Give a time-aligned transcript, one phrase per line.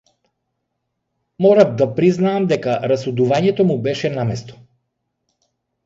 [1.45, 4.61] Морав да признаам дека расудувањето му беше на место.